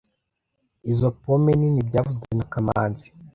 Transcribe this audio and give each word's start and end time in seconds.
Izo 0.91 1.07
pome 1.21 1.51
nini 1.59 1.81
byavuzwe 1.87 2.27
na 2.37 2.45
kamanzi 2.51 3.07